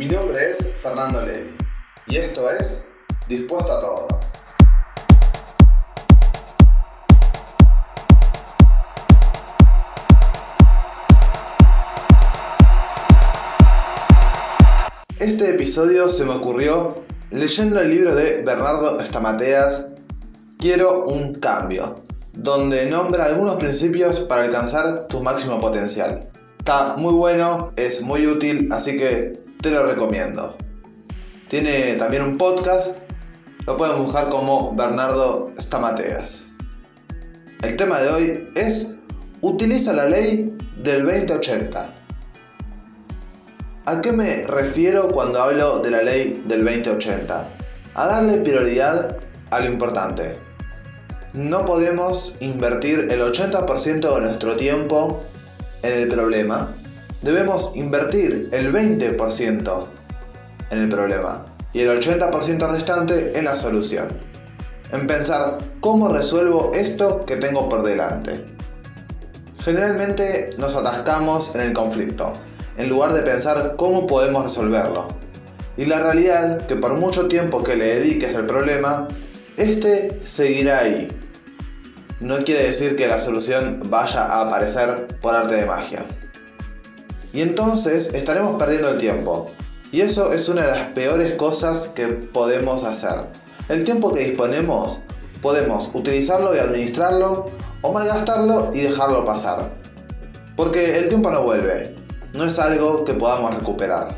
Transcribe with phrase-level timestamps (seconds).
[0.00, 1.54] Mi nombre es Fernando Levi
[2.06, 2.86] y esto es
[3.28, 4.20] Dispuesto a Todo.
[15.18, 19.88] Este episodio se me ocurrió leyendo el libro de Bernardo Stamateas,
[20.58, 22.00] Quiero un cambio,
[22.32, 26.30] donde nombra algunos principios para alcanzar tu máximo potencial.
[26.58, 30.56] Está muy bueno, es muy útil, así que te lo recomiendo.
[31.48, 32.96] Tiene también un podcast,
[33.66, 36.52] lo pueden buscar como Bernardo Stamateas.
[37.62, 38.94] El tema de hoy es
[39.42, 41.94] Utiliza la ley del 2080.
[43.86, 47.48] ¿A qué me refiero cuando hablo de la ley del 2080?
[47.94, 49.18] A darle prioridad
[49.50, 50.36] a lo importante.
[51.32, 55.22] No podemos invertir el 80% de nuestro tiempo
[55.82, 56.76] en el problema.
[57.22, 59.86] Debemos invertir el 20%
[60.70, 64.08] en el problema y el 80% restante en la solución.
[64.90, 68.42] En pensar cómo resuelvo esto que tengo por delante.
[69.60, 72.32] Generalmente nos atascamos en el conflicto,
[72.78, 75.08] en lugar de pensar cómo podemos resolverlo.
[75.76, 79.08] Y la realidad que por mucho tiempo que le dediques al problema,
[79.58, 81.08] este seguirá ahí.
[82.20, 86.04] No quiere decir que la solución vaya a aparecer por arte de magia.
[87.32, 89.46] Y entonces estaremos perdiendo el tiempo.
[89.92, 93.26] Y eso es una de las peores cosas que podemos hacer.
[93.68, 95.00] El tiempo que disponemos,
[95.42, 97.50] podemos utilizarlo y administrarlo
[97.82, 99.72] o malgastarlo y dejarlo pasar.
[100.56, 101.96] Porque el tiempo no vuelve,
[102.32, 104.16] no es algo que podamos recuperar.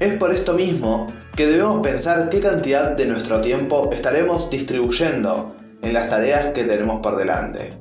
[0.00, 5.92] Es por esto mismo que debemos pensar qué cantidad de nuestro tiempo estaremos distribuyendo en
[5.92, 7.78] las tareas que tenemos por delante.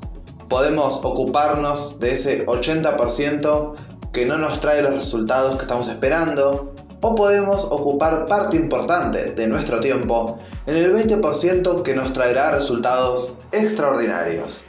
[0.49, 3.73] Podemos ocuparnos de ese 80%
[4.13, 9.47] que no nos trae los resultados que estamos esperando, o podemos ocupar parte importante de
[9.47, 14.65] nuestro tiempo en el 20% que nos traerá resultados extraordinarios.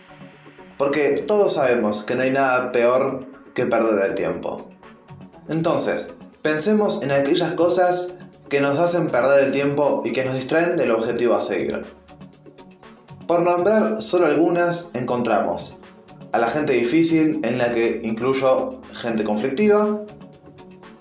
[0.78, 4.68] Porque todos sabemos que no hay nada peor que perder el tiempo.
[5.48, 6.08] Entonces,
[6.42, 8.14] pensemos en aquellas cosas
[8.48, 11.84] que nos hacen perder el tiempo y que nos distraen del objetivo a seguir.
[13.28, 15.76] Por nombrar solo algunas, encontramos
[16.34, 20.00] a la gente difícil, en la que incluyo gente conflictiva,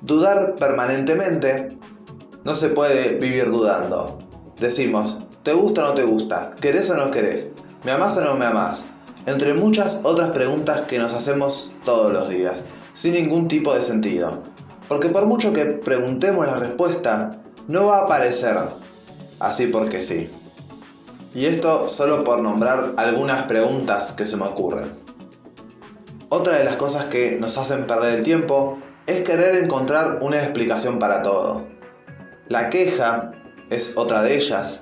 [0.01, 1.75] dudar permanentemente,
[2.43, 4.19] no se puede vivir dudando.
[4.59, 6.51] Decimos, ¿te gusta o no te gusta?
[6.61, 7.53] ¿Querés o no querés?
[7.83, 8.85] ¿Me amás o no me amás?
[9.25, 14.43] Entre muchas otras preguntas que nos hacemos todos los días, sin ningún tipo de sentido.
[14.87, 18.55] Porque por mucho que preguntemos la respuesta, no va a aparecer
[19.39, 20.29] así porque sí.
[21.33, 25.01] Y esto solo por nombrar algunas preguntas que se me ocurren.
[26.35, 30.97] Otra de las cosas que nos hacen perder el tiempo es querer encontrar una explicación
[30.97, 31.67] para todo.
[32.47, 33.33] La queja
[33.69, 34.81] es otra de ellas,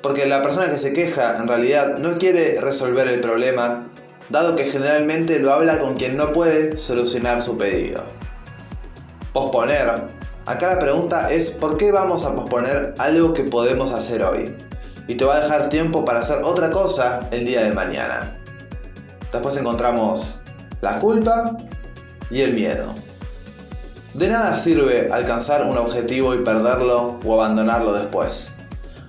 [0.00, 3.92] porque la persona que se queja en realidad no quiere resolver el problema,
[4.30, 8.04] dado que generalmente lo habla con quien no puede solucionar su pedido.
[9.34, 10.04] Posponer.
[10.46, 14.56] Acá la pregunta es ¿por qué vamos a posponer algo que podemos hacer hoy?
[15.06, 18.38] Y te va a dejar tiempo para hacer otra cosa el día de mañana.
[19.30, 20.41] Después encontramos
[20.82, 21.56] la culpa
[22.28, 22.92] y el miedo.
[24.14, 28.50] De nada sirve alcanzar un objetivo y perderlo o abandonarlo después.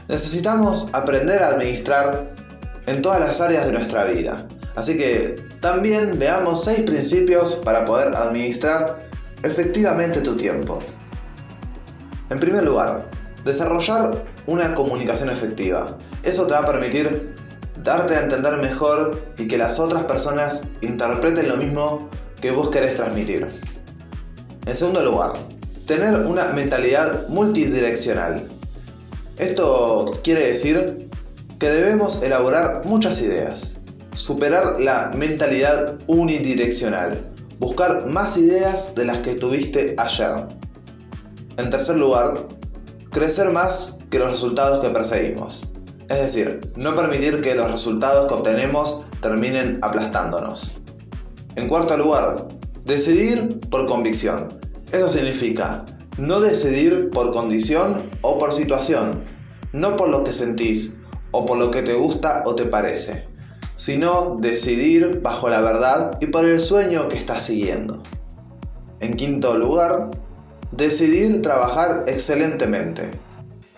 [0.07, 2.29] Necesitamos aprender a administrar
[2.85, 4.47] en todas las áreas de nuestra vida.
[4.75, 9.03] Así que también veamos 6 principios para poder administrar
[9.41, 10.79] efectivamente tu tiempo.
[12.29, 13.05] En primer lugar,
[13.43, 15.97] desarrollar una comunicación efectiva.
[16.21, 17.35] Eso te va a permitir
[17.83, 22.09] darte a entender mejor y que las otras personas interpreten lo mismo
[22.41, 23.47] que vos querés transmitir.
[24.65, 25.33] En segundo lugar,
[25.85, 28.47] tener una mentalidad multidireccional.
[29.37, 31.09] Esto quiere decir
[31.59, 33.75] que debemos elaborar muchas ideas,
[34.15, 37.29] superar la mentalidad unidireccional,
[37.59, 40.47] buscar más ideas de las que tuviste ayer.
[41.57, 42.47] En tercer lugar,
[43.11, 45.72] crecer más que los resultados que perseguimos.
[46.09, 50.81] Es decir, no permitir que los resultados que obtenemos terminen aplastándonos.
[51.55, 52.47] En cuarto lugar,
[52.85, 54.59] decidir por convicción.
[54.91, 55.85] Eso significa
[56.17, 59.23] no decidir por condición o por situación,
[59.71, 60.97] no por lo que sentís
[61.31, 63.25] o por lo que te gusta o te parece,
[63.75, 68.03] sino decidir bajo la verdad y por el sueño que estás siguiendo.
[68.99, 70.11] En quinto lugar,
[70.71, 73.11] decidir trabajar excelentemente.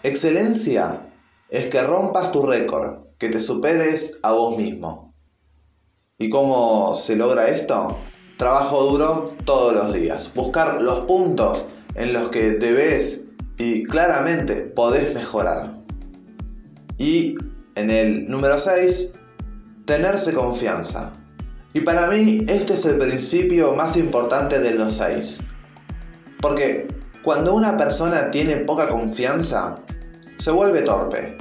[0.04, 1.05] Excelencia
[1.50, 5.14] es que rompas tu récord, que te superes a vos mismo.
[6.18, 7.98] ¿Y cómo se logra esto?
[8.38, 10.32] Trabajo duro todos los días.
[10.34, 13.28] Buscar los puntos en los que debes
[13.58, 15.72] y claramente podés mejorar.
[16.98, 17.36] Y
[17.76, 19.14] en el número 6,
[19.86, 21.14] tenerse confianza.
[21.74, 25.42] Y para mí este es el principio más importante de los 6.
[26.42, 26.88] Porque
[27.24, 29.80] cuando una persona tiene poca confianza,
[30.38, 31.38] se vuelve torpe.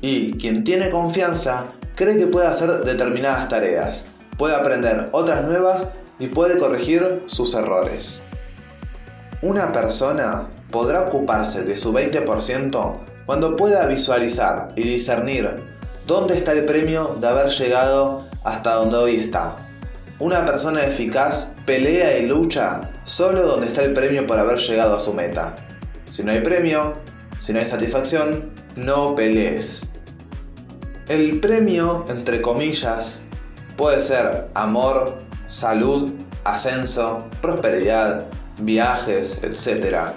[0.00, 5.88] Y quien tiene confianza cree que puede hacer determinadas tareas, puede aprender otras nuevas
[6.18, 8.22] y puede corregir sus errores.
[9.42, 12.96] Una persona podrá ocuparse de su 20%
[13.26, 15.62] cuando pueda visualizar y discernir
[16.06, 19.56] dónde está el premio de haber llegado hasta donde hoy está.
[20.18, 24.98] Una persona eficaz pelea y lucha solo donde está el premio por haber llegado a
[24.98, 25.54] su meta.
[26.08, 26.94] Si no hay premio,
[27.38, 29.90] si no hay satisfacción, no pelees.
[31.08, 33.22] El premio, entre comillas,
[33.76, 36.12] puede ser amor, salud,
[36.44, 38.26] ascenso, prosperidad,
[38.60, 40.10] viajes, etc.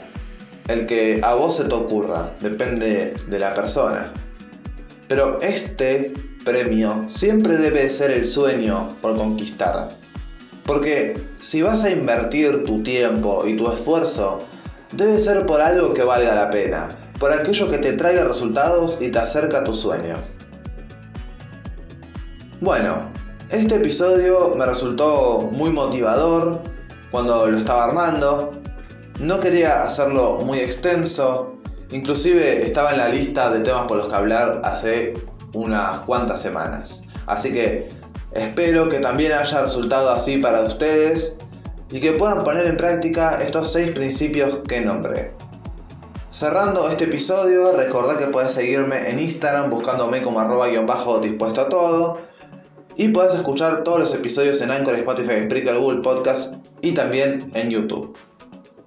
[0.67, 4.11] El que a vos se te ocurra, depende de la persona.
[5.07, 6.13] Pero este
[6.43, 9.89] premio siempre debe ser el sueño por conquistar.
[10.65, 14.43] Porque si vas a invertir tu tiempo y tu esfuerzo,
[14.91, 19.11] debe ser por algo que valga la pena, por aquello que te traiga resultados y
[19.11, 20.17] te acerca a tu sueño.
[22.59, 23.11] Bueno,
[23.51, 26.63] este episodio me resultó muy motivador
[27.11, 28.55] cuando lo estaba armando.
[29.19, 31.57] No quería hacerlo muy extenso,
[31.91, 35.13] inclusive estaba en la lista de temas por los que hablar hace
[35.53, 37.03] unas cuantas semanas.
[37.27, 37.89] Así que
[38.31, 41.35] espero que también haya resultado así para ustedes
[41.91, 45.40] y que puedan poner en práctica estos seis principios que nombré.
[46.31, 51.59] Cerrando este episodio, recordad que puedes seguirme en Instagram buscándome como arroba guion bajo dispuesto
[51.59, 52.19] a todo.
[52.95, 57.69] Y puedes escuchar todos los episodios en Anchor, Spotify, Spreaker, Google Podcast y también en
[57.69, 58.15] YouTube.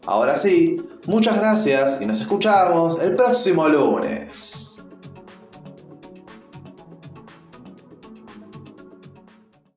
[0.07, 4.74] Ahora sí, muchas gracias y nos escuchamos el próximo lunes.